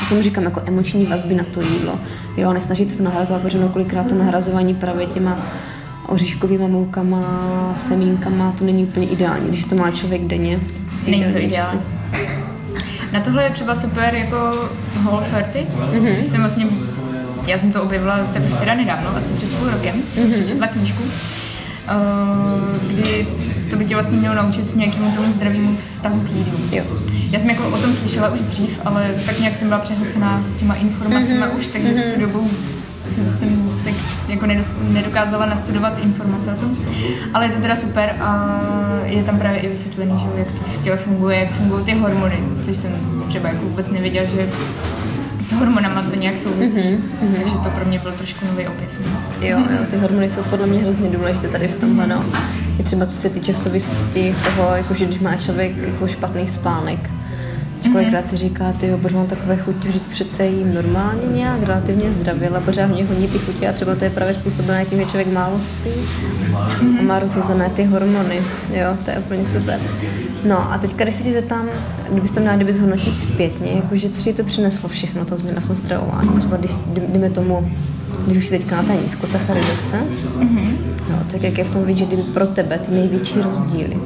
[0.10, 2.00] tomu říkám, jako emoční vazby na to jídlo.
[2.38, 5.38] Jo, nesnažit se to nahrazovat, protože kolikrát to nahrazování právě těma
[6.08, 7.22] oříškovýma moukama,
[7.78, 10.60] semínkama, to není úplně ideální, když to má člověk denně.
[11.08, 11.82] Není to ideální.
[13.12, 14.70] Na tohle je třeba super jako
[15.04, 16.16] Whole 30, mm-hmm.
[16.16, 16.68] což jsem vlastně,
[17.48, 20.34] já jsem to objevila teprve teda nedávno, asi před půl rokem, jsem mm-hmm.
[20.34, 21.04] přečetla knížku,
[21.88, 23.28] eh, kdy
[23.70, 26.60] to by tě vlastně mělo naučit nějakému tomu zdravému vztahu k jídlu.
[26.72, 26.84] Jo.
[27.32, 30.76] Já jsem jako o tom slyšela už dřív, ale tak nějak jsem byla přehlcená těma
[30.76, 31.58] informacemi mm-hmm.
[31.58, 32.50] už, takže v tu dobu
[33.16, 33.90] jsem, jsem se
[34.28, 34.46] jako
[34.82, 36.78] nedokázala nastudovat informace o tom.
[37.34, 38.60] Ale je to teda super a
[39.06, 42.40] je tam právě i vysvětlený, že, jak to v těle funguje, jak fungují ty hormony,
[42.62, 42.92] což jsem
[43.28, 44.50] třeba jako vůbec nevěděla, že
[45.42, 46.80] s hormonama to nějak souvisí.
[46.80, 47.36] Mm-hmm.
[47.36, 48.92] Takže to pro mě byl trošku nový objev.
[49.42, 52.26] Jo, jo, ty hormony jsou podle mě hrozně důležité tady v tomhle, no.
[52.80, 57.10] I třeba co se týče v souvislosti toho, jakože když má člověk jako špatný spánek,
[57.82, 62.12] že kolikrát si říká, ty jo, mám takové chuti, že přece jím normálně nějak, relativně
[62.12, 65.06] zdravě, ale pořád mě hodně ty chutě a třeba to je právě způsobené tím, že
[65.06, 65.90] člověk málo spí
[67.00, 68.42] a má rozhozené ty hormony,
[68.74, 69.80] jo, to je úplně super.
[70.44, 71.70] No a teďka, když se ti zeptám,
[72.12, 75.68] kdybys to měla kdyby zhodnotit zpětně, jakože co ti to přineslo všechno, ta změna v
[75.68, 76.72] tom stravování, třeba když,
[77.08, 77.72] dejme tomu,
[78.28, 79.98] když už jsi teďka na té nízkosacharidovce,
[80.40, 80.78] mm-hmm.
[81.10, 83.98] no, tak jak je v tom vidět, kdyby pro tebe ty největší rozdíly?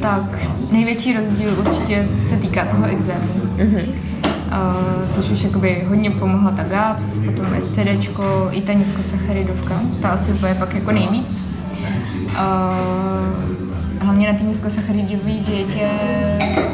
[0.00, 3.28] Tak, největší rozdíl určitě se týká toho exému.
[3.56, 3.88] Mm-hmm.
[3.88, 10.32] Uh, což už jakoby hodně pomohla ta GAPS, potom SCDčko, i ta nízkosacharidovka, ta asi
[10.32, 11.42] úplně pak jako nejvíc.
[12.26, 13.60] Uh,
[14.00, 15.90] hlavně na té nízkosacharidové dietě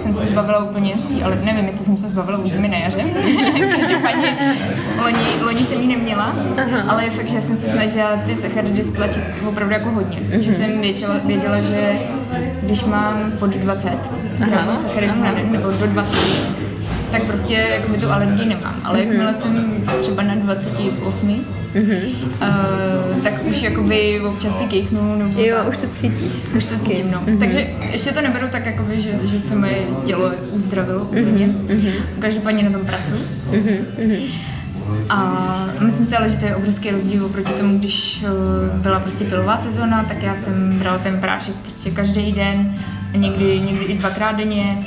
[0.02, 2.98] jsem se zbavila úplně, tý, ale nevím, jestli jsem se zbavila mi na jaře.
[3.80, 4.56] Každopádně
[5.02, 6.36] loni, loni jsem ji neměla,
[6.88, 10.18] ale je fakt, že jsem se snažila ty sacharidy stlačit opravdu jako hodně.
[10.40, 11.98] Že jsem věděla, věděla, že
[12.62, 13.90] když mám pod 20
[14.38, 16.16] gramů sacharidů na den, nebo do 20,
[17.10, 18.80] tak prostě jako by tu alergii nemám.
[18.84, 21.44] Ale jakmile jsem třeba na 28,
[21.74, 22.00] mm-hmm.
[22.42, 25.16] uh, tak už jakoby občas si kejchnu.
[25.16, 25.68] Nebo Jo, tak.
[25.68, 26.32] už to cítíš.
[26.56, 27.20] Už se cítím, no.
[27.26, 27.38] Mm-hmm.
[27.38, 31.46] Takže ještě to neberu tak, jakoby, že, že se moje tělo uzdravilo úplně.
[31.46, 31.92] Mm-hmm.
[32.18, 33.20] Každopádně na tom pracuji.
[33.50, 34.26] Mm-hmm.
[35.08, 39.24] A myslím si ale, že to je obrovský rozdíl oproti tomu, když uh, byla prostě
[39.24, 42.74] pilová sezóna, tak já jsem brala ten prášek prostě každý den,
[43.16, 44.78] někdy, někdy i dvakrát denně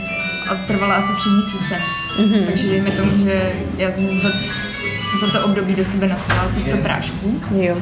[0.50, 1.76] a trvala asi tři měsíce.
[2.20, 2.46] Mm-hmm.
[2.46, 4.30] Takže dejme tomu, že já jsem za,
[5.22, 7.78] za to období do sebe naspala asi 100 prášků, Jo.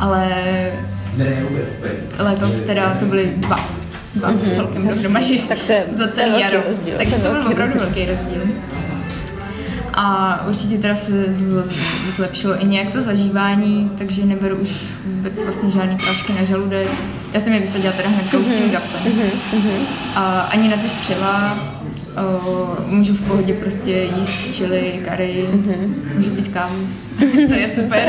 [0.00, 0.28] ale
[2.18, 3.68] letos teda to byly dva.
[4.14, 4.54] Dva mm-hmm.
[4.54, 5.38] celkem dohromady.
[5.48, 6.68] Tak to je- za to je celý velký jaro.
[6.68, 7.80] rozdíl, Takže to je to byl opravdu rozdíl.
[7.80, 8.42] velký rozdíl.
[9.96, 11.64] A určitě teda se zl-
[12.16, 14.70] zlepšilo i nějak to zažívání, takže neberu už
[15.06, 16.88] vůbec vlastně žádný prášky na žaludek.
[17.32, 19.00] Já jsem je vysadila teda hnedka už s tím gapsem.
[20.14, 21.58] A ani na ty střeva
[22.16, 25.44] o, můžu v pohodě prostě jíst chili, curry,
[26.16, 26.88] můžu pít kávu.
[27.48, 28.08] to je super.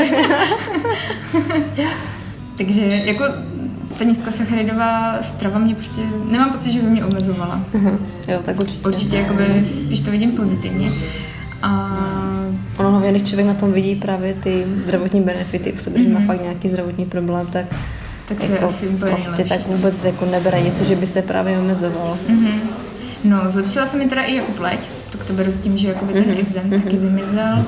[2.58, 3.24] takže jako
[3.98, 7.60] ta nízkosacharidová strava mě prostě, nemám pocit, že by mě omezovala.
[7.74, 7.98] Mhm.
[8.28, 8.88] Jo, tak určitě.
[8.88, 10.92] Určitě jakoby spíš to vidím pozitivně.
[11.62, 11.98] A
[12.76, 16.02] Ono hlavně, když člověk na tom vidí právě ty zdravotní benefity u sebe, mm-hmm.
[16.04, 17.66] že má fakt nějaký zdravotní problém, tak
[18.28, 19.48] Tak to je jako asi úplně prostě nejlepší.
[19.58, 22.18] tak vůbec jako nebere něco, že by se právě omezovalo.
[22.28, 22.48] Mhm.
[23.24, 24.80] No, zlepšila se mi teda i jako pleť,
[25.12, 27.64] tak to beru s tím, že jakoby ten Mhm, exém taky vymizel.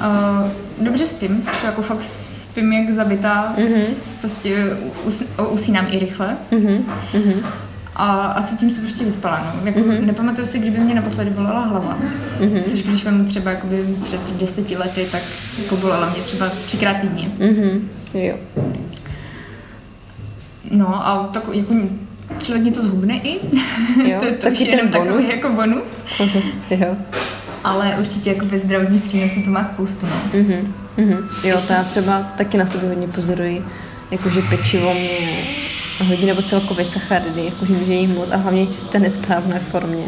[0.00, 3.82] Uh, dobře spím, to jako fakt spím jak zabitá, Mhm.
[4.20, 4.56] prostě
[5.04, 6.36] us, usínám i rychle.
[6.50, 6.84] Mhm.
[8.02, 9.66] A asi tím se prostě vyspala, no.
[9.66, 10.06] Jako, Mhm.
[10.06, 11.98] Nepamatuju si, kdyby mě naposledy bolela hlava.
[12.70, 15.22] Což když vám třeba jakoby před deseti lety, tak
[15.62, 17.30] jako bolela mě třeba třikrát týdně.
[17.38, 17.88] Mhm.
[18.14, 18.34] Jo.
[20.70, 21.74] No a tak jako
[22.42, 23.40] člověk něco zhubne i.
[24.10, 25.28] Jo, to, to taky ten jenom takový bonus.
[25.28, 25.88] jako bonus.
[26.70, 26.96] jo.
[27.64, 30.40] Ale určitě jako bez zdravotních přínosů to má spoustu, no.
[30.40, 30.74] Mhm.
[30.96, 31.18] Mhm.
[31.44, 33.64] Jo, to já třeba taky na sobě hodně pozoruji,
[34.10, 35.08] jakože pečivo mě
[36.04, 40.04] hodně, nebo celkově sacharidy, jakože že jím moc a hlavně v té nesprávné formě.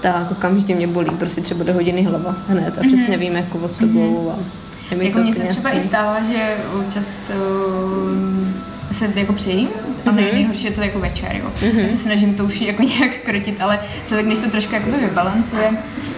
[0.00, 3.68] Tak okamžitě mě bolí, prostě třeba do hodiny hlava hned a přesně vím, jako o
[3.68, 4.30] co mm-hmm.
[4.30, 4.34] a
[4.90, 8.48] je mi Jako to mně se třeba i stává, že občas uh,
[8.92, 9.68] se jako přejím,
[10.06, 10.18] a Mhm.
[10.18, 10.32] mm-hmm.
[10.34, 11.52] nejhorší je to jako večer, jo.
[11.60, 11.78] Mm-hmm.
[11.78, 15.70] Já se snažím to už jako nějak krotit, ale člověk, když to trošku jakoby vybalancuje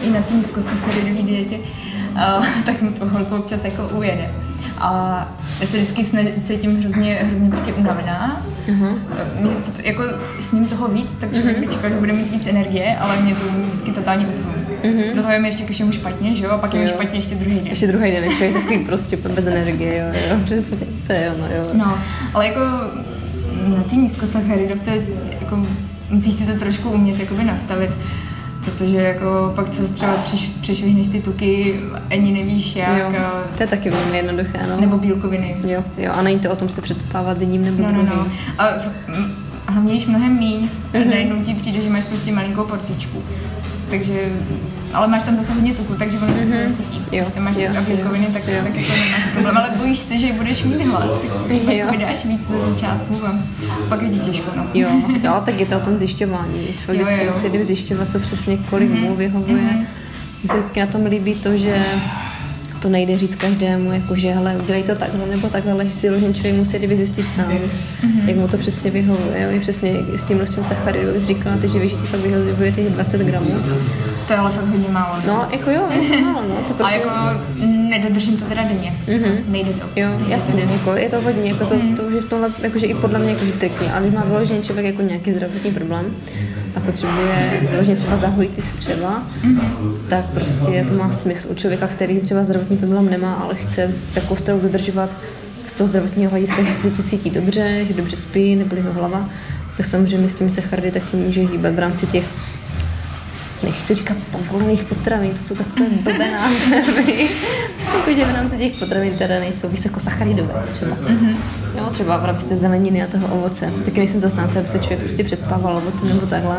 [0.03, 4.31] i na té nízkosacharidové dietě, uh, tak mu to holku občas jako ujede.
[4.79, 5.29] A
[5.61, 6.05] já se vždycky
[6.43, 8.47] cítím hrozně, hrozně prostě unavená.
[8.73, 8.95] Aha.
[9.41, 10.03] Mě to, jako
[10.39, 13.35] s ním toho víc, tak člověk by čekal, že bude mít víc energie, ale mě
[13.35, 14.55] to vždycky totálně utnul.
[14.83, 15.15] Mm-hmm.
[15.15, 16.51] Do toho je mi ještě ke všemu špatně, že jo?
[16.51, 17.67] A pak je mi špatně ještě druhý den.
[17.67, 21.47] Ještě druhý den je člověk takový prostě bez energie, jo, jo, přesně, to je ono,
[21.47, 21.65] jo.
[21.73, 21.99] No,
[22.35, 22.61] ale jako
[23.77, 24.91] na té nízkosacharidovce
[25.41, 25.67] jako
[26.11, 27.91] musíš si to trošku umět jakoby nastavit,
[28.65, 33.19] protože jako pak se třeba přiš, přešvihneš ty tuky, ani nevíš jak, jo.
[33.19, 34.81] a- To je taky velmi jednoduché, no.
[34.81, 35.57] nebo bílkoviny.
[35.67, 38.27] Jo, jo, a není to o tom se předspávat jedním nebo No, no, no.
[38.59, 38.69] A
[39.67, 40.69] hlavně, když mnohem míň, Mhm.
[41.03, 41.11] mm-hmm.
[41.11, 43.23] najednou ti přijde, že máš prostě malinkou porcičku.
[43.91, 44.33] Takže,
[44.93, 46.69] ale máš tam zase hodně tuku, takže ono mm-hmm.
[46.69, 47.05] Mhm.
[47.13, 48.55] Jo, Když tam máš jo, bílkoviny, jo, tak, jo.
[48.63, 49.57] tak jako nemáš problém.
[49.57, 51.87] Ale bojíš se, že budeš mít hlad, tak si Jo.
[51.91, 53.39] vydáš víc ze začátku a
[53.89, 54.51] pak je ti těžko.
[54.57, 54.67] No.
[54.75, 54.89] Jo,
[55.23, 56.67] jo, tak je to o tom zjišťování.
[56.85, 57.33] Člověk vždycky jo.
[57.35, 59.63] musí jde zjišťovat, co přesně kolik mu vyhovuje.
[60.43, 61.85] Mně se vždycky na tom líbí to, že
[62.81, 66.09] to nejde říct každému, jako že hele, udělej to takhle nebo takhle, ale že si
[66.09, 67.53] vyloženě člověk musí kdyby zjistit sám,
[68.27, 69.43] jak mu to přesně vyhovuje.
[69.43, 72.73] Jo, i přesně s tím množstvím sacharidů, jak jsi říkala, ty, že ti fakt vyhovuje
[72.73, 73.51] těch 20 gramů.
[74.27, 75.17] To je ale fakt hodně málo.
[75.27, 76.95] No, jako jo, je to málo, no, to A prostě...
[76.95, 77.11] jako
[77.91, 78.95] nedodržím to teda denně.
[79.07, 79.53] Mhm.
[79.53, 79.87] Nejde to.
[79.97, 82.95] Jo, jasně, jako je to hodně, jako to, to už je v tomhle, jakože i
[82.95, 86.15] podle mě jakože striktní, ale když má vyložený člověk jako nějaký zdravotní problém
[86.77, 89.27] a potřebuje vyloženě třeba zahojit ty střeva,
[90.09, 94.37] tak prostě to má smysl u člověka, který třeba zdravotní problém nemá, ale chce takovou
[94.37, 95.11] stravu dodržovat
[95.67, 99.29] z toho zdravotního hlediska, že se ti cítí dobře, že dobře spí, nebolí ho hlava,
[99.77, 102.25] tak samozřejmě s těmi sacharidy taky může hýbat v rámci těch
[103.63, 107.29] nechci říkat povolených potravin, to jsou takové blbé názvy.
[108.11, 110.97] Jakože v rámci těch potravin teda nejsou vysokosacharidové třeba.
[110.97, 111.35] Mm-hmm.
[111.79, 113.73] Jo, třeba v rámci té zeleniny a toho ovoce.
[113.85, 116.57] Taky nejsem zastánce, aby se člověk prostě předspával ovoce nebo takhle.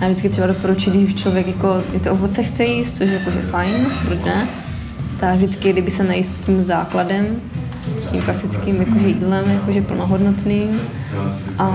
[0.00, 3.42] A vždycky třeba doporučuji, když člověk jako, je to ovoce chce jíst, což je jakože
[3.42, 4.48] fajn, proč ne?
[5.20, 7.40] Tak vždycky, kdyby se najíst tím základem,
[8.12, 10.80] tím klasickým jako jídlem, jakože plnohodnotným
[11.58, 11.68] a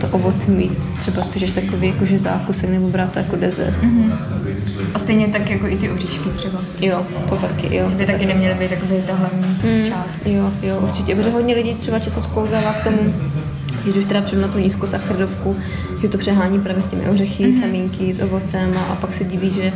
[0.00, 3.74] to ovoce mít třeba spíš až takový jakože zákusek nebo brát to jako dezert.
[3.82, 4.12] Mm-hmm.
[4.94, 6.58] A stejně tak jako i ty oříšky třeba.
[6.80, 7.88] Jo, to taky, jo.
[7.90, 10.26] Ty by taky neměly být takový ta hlavní Mm, část.
[10.26, 13.14] Jo, jo, určitě, protože hodně lidí třeba často sklouzává k tomu,
[13.82, 15.56] když už teda přijdu na tu nízkosacharidovku,
[16.02, 17.60] že to přehání právě s těmi ořechy, mm-hmm.
[17.60, 19.72] semínky, s ovocem a, a pak se diví, že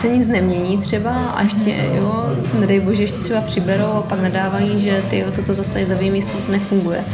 [0.00, 4.80] se nic nemění třeba a ještě, jo, nedej bože, ještě třeba přiberou a pak nadávají,
[4.80, 7.04] že ty, co to zase je za výmysl, to nefunguje.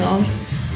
[0.00, 0.20] Jo.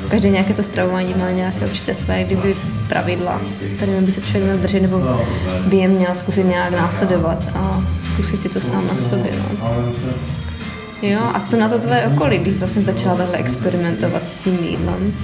[0.08, 2.56] Každé nějaké to stravování má nějaké určité své kdyby
[2.88, 3.40] pravidla,
[3.78, 5.18] tady by se člověk měl držet, nebo
[5.66, 9.32] by je měl zkusit nějak následovat a zkusit si to sám na sobě.
[9.38, 9.68] No.
[11.02, 14.58] Jo, a co na to tvoje okolí, když jsi vlastně začala takhle experimentovat s tím
[14.64, 15.14] jídlem?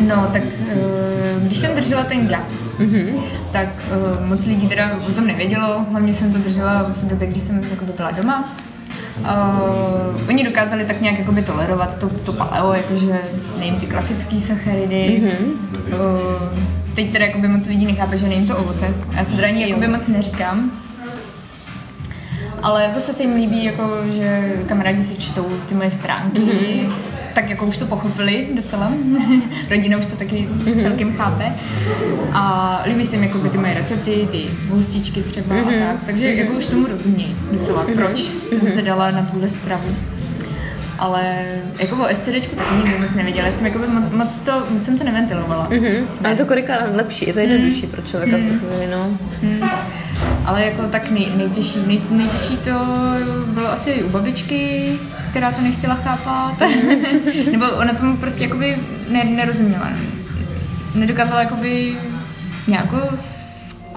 [0.00, 3.20] No, tak eh, když jsem držela ten gaps, mm-hmm.
[3.52, 7.40] tak eh, moc lidí teda o tom nevědělo, hlavně jsem to držela v době, kdy
[7.40, 8.54] jsem jakoby byla doma.
[9.18, 13.18] Uh, oni dokázali tak nějak jakoby tolerovat to, to paleo, jakože
[13.58, 15.22] nejím ty klasické sacharidy.
[15.22, 15.94] Mm-hmm.
[15.94, 16.58] Uh,
[16.94, 18.94] teď teda jakoby moc lidí nechápe, že nejím to ovoce.
[19.16, 20.70] Já to teda ani jakoby moc neříkám.
[22.62, 26.92] Ale zase se jim líbí, jako, že kamarádi si čtou ty moje stránky, mm-hmm.
[27.34, 28.92] tak jako už to pochopili docela.
[29.70, 30.82] Rodina už to taky mm-hmm.
[30.82, 31.52] celkem chápe.
[32.32, 35.82] A líbí se jim jako ty moje recepty, ty hustičky třeba mm-hmm.
[35.82, 36.04] a tak.
[36.06, 36.38] Takže mm-hmm.
[36.38, 37.94] jako už tomu rozumějí docela, mm-hmm.
[37.94, 39.96] proč jsem se dala na tuhle stravu.
[40.98, 41.44] Ale
[41.78, 43.46] jako o SCDčku taky nikdy moc nevěděla.
[43.46, 45.68] Já jsem jako moc, moc, to, moc jsem to neventilovala.
[45.70, 46.04] Mm-hmm.
[46.24, 47.92] Ale je to kolikrát lepší, je to jednodušší mm.
[47.92, 48.42] pro člověka mm.
[48.42, 49.18] v tu chvíli, no.
[49.42, 49.68] Mm.
[50.44, 52.70] ale jako tak nej, nejtěžší, nej, nejtěžší to
[53.46, 54.92] bylo asi u babičky,
[55.30, 56.68] která to nechtěla chápat,
[57.52, 58.76] nebo ona tomu prostě jakoby
[59.08, 59.90] ne, nerozuměla.
[60.94, 61.96] Nedokázala jakoby
[62.66, 63.16] nějakou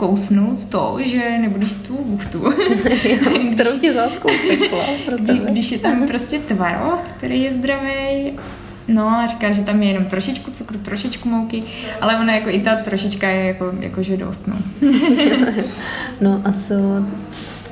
[0.01, 2.53] kousnout to, že nebudeš tu buchtu.
[3.53, 4.29] Kterou ti záskou
[5.49, 8.33] Když je tam prostě tvaroh, který je zdravý
[8.87, 11.63] No a říká, že tam je jenom trošičku cukru, trošičku mouky,
[12.01, 14.55] ale ona jako i ta trošička je jako, jakože dost, no.
[16.21, 16.73] no a co,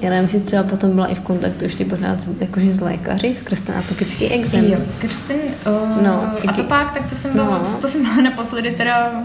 [0.02, 3.62] já nevím, jestli třeba potom byla i v kontaktu ještě pořád jakože s lékaři, skrz
[3.62, 4.66] ten atopický exém.
[4.66, 7.78] Jo, skrz ten uh, no, a to pak, tak to jsem byla, no.
[7.82, 9.24] to jsem byla naposledy teda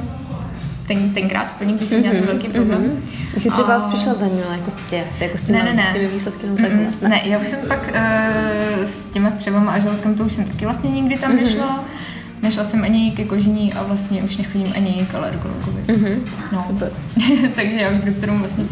[0.86, 2.82] ten, tenkrát úplně, když jsem měla mm-hmm, velký problém.
[2.82, 3.40] Mm-hmm.
[3.40, 3.88] Jsi třeba a...
[3.88, 5.90] přišla za ní, jako jste, jako s těma, ne, ne, ne.
[5.90, 6.78] s těmi výsledky, no takhle.
[6.78, 7.08] Mm-hmm.
[7.08, 10.64] Ne, já už jsem pak uh, s těma střevama a žaludkem, to už jsem taky
[10.64, 11.42] vlastně nikdy tam mm-hmm.
[11.42, 11.84] nešla.
[12.42, 15.82] Nešla jsem ani ke kožní a vlastně už nechodím ani k alergologovi.
[15.86, 16.18] Mm-hmm.
[16.52, 16.64] No.
[16.66, 16.90] Super.
[17.54, 18.64] Takže já už k doktorům vlastně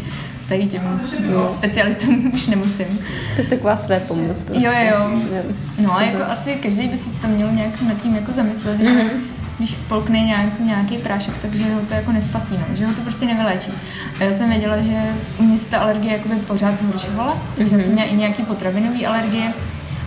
[0.49, 1.49] tady těm no.
[1.49, 2.99] specialistům už nemusím.
[3.35, 4.43] To je taková své pomoc.
[4.43, 4.65] Prostě.
[4.65, 5.43] Jo, jo, jo.
[5.79, 9.09] No a jako asi každý by si to měl nějak nad tím jako zamyslet, mm-hmm.
[9.09, 13.01] že když spolkne nějak, nějaký prášek, takže ho to jako nespasí, no, že ho to
[13.01, 13.71] prostě nevyléčí.
[14.19, 15.01] A já jsem věděla, že
[15.37, 17.81] u mě se ta alergie jakoby pořád zhoršovala, takže mm-hmm.
[17.83, 19.53] jsem měla i nějaký potravinový alergie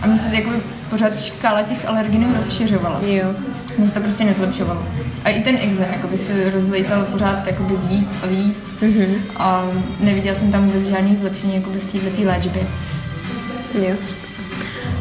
[0.01, 0.57] a mě se jakoby
[0.89, 3.01] pořád škála těch alergenů rozšiřovala.
[3.05, 3.25] Jo.
[3.77, 4.85] Mně se to prostě nezlepšovalo.
[5.23, 9.15] A i ten exém jakoby se rozlejzal pořád jakoby víc a víc mm-hmm.
[9.37, 9.63] a
[9.99, 12.67] neviděla jsem tam vůbec žádný zlepšení jakoby v této léčbě.
[13.73, 13.95] Jo.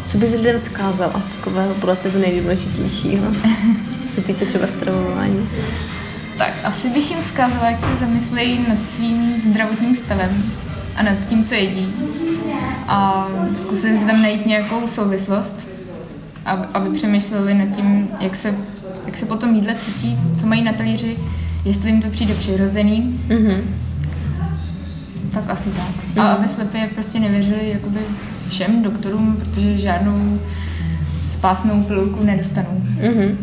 [0.04, 3.24] Co bys lidem zkázala takového podle tebe nejdůležitějšího?
[4.16, 5.48] se týče třeba stravování?
[6.38, 10.42] Tak asi bych jim vzkázala, ať se zamyslejí nad svým zdravotním stavem
[10.96, 11.94] a nad tím, co jedí.
[12.88, 15.68] A zkusit tam najít nějakou souvislost,
[16.44, 18.54] aby, aby přemýšleli nad tím, jak se,
[19.06, 21.16] jak se potom jídle cítí, co mají na talíři,
[21.64, 23.20] jestli jim to přijde přirozený.
[23.28, 23.60] Mm-hmm.
[25.32, 25.88] Tak asi tak.
[25.88, 26.20] Mm-hmm.
[26.20, 26.38] A mhm.
[26.38, 28.00] aby slepě prostě nevěřili jakoby
[28.48, 30.40] všem doktorům, protože žádnou
[31.28, 32.82] spásnou pilulku nedostanou.
[33.00, 33.36] Mm-hmm.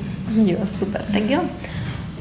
[0.46, 1.02] Jo, super.
[1.14, 1.42] Tak jo.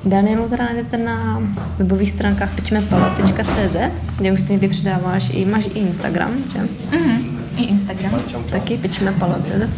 [0.04, 1.42] Danielu teda najdete na
[1.78, 3.76] webových stránkách pečmepalo.cz,
[4.18, 6.58] kde už ty někdy přidáváš i, máš i Instagram, že?
[6.58, 7.18] Mm-hmm.
[7.56, 8.12] I Instagram.
[8.50, 9.68] Taky pečmepalo.cz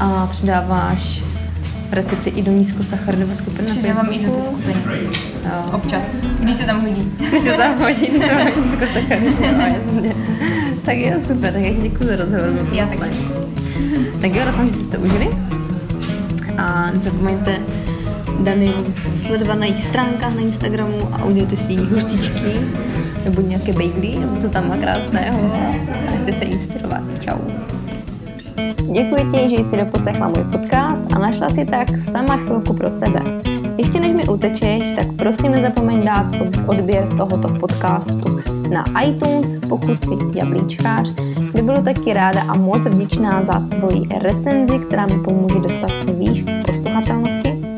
[0.00, 1.22] a přidáváš
[1.90, 4.74] recepty i do nízkosacharidové skupiny Přidávám i do té skupiny.
[5.44, 5.70] Jo.
[5.72, 7.12] Občas, když se tam hodí.
[7.30, 9.74] Když se tam hodí, když se hodí nízkosacharidové,
[10.84, 12.68] Tak jo, super, tak děkuji za rozhovor.
[12.72, 13.16] Já taky.
[14.20, 15.28] Tak jo, doufám, že jste to užili
[16.62, 17.58] a nezapomeňte
[18.40, 18.72] Dany
[19.10, 22.60] sledovat na jejich stránkách na Instagramu a udělejte si hustičky
[23.24, 25.52] nebo nějaké bagely, nebo co tam má krásného
[26.08, 27.00] a nechte se inspirovat.
[27.20, 27.38] Čau.
[28.92, 33.20] Děkuji ti, že jsi doposlechla můj podcast a našla si tak sama chvilku pro sebe.
[33.78, 36.26] Ještě než mi utečeš, tak prosím nezapomeň dát
[36.66, 41.12] odběr tohoto podcastu na iTunes, pokud jsi jablíčkář,
[41.52, 46.12] kde budu taky ráda a moc vděčná za tvoji recenzi, která mi pomůže dostat se
[46.12, 47.72] výš v posluchatelnosti.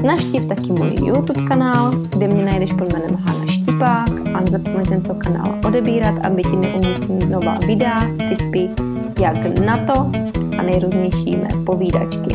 [0.03, 3.48] Naštiv taky můj YouTube kanál, kde mě najdeš pod jménem Hana
[3.79, 8.75] Štipák a nezapomeň tento kanál odebírat, aby ti neunikly nová videa, tipy,
[9.23, 10.11] jak na to
[10.59, 12.35] a nejrůznější mé povídačky.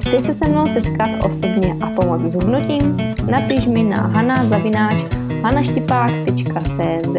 [0.00, 2.96] Chceš se se mnou setkat osobně a pomoct s hubnutím?
[3.30, 4.96] Napiš mi na hanazavináč
[5.42, 7.16] hanaštipák.cz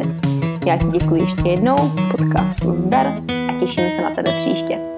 [0.66, 1.78] Já ti děkuji ještě jednou,
[2.12, 3.14] podcastu zdar
[3.50, 4.93] a těším se na tebe příště.